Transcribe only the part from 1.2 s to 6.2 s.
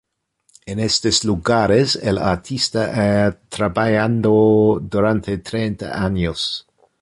lugares el artista ha trabajado durante treinta